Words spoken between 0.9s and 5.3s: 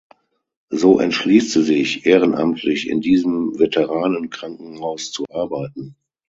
entschließt sie sich, ehrenamtlich in diesem Veteranen-Krankenhaus zu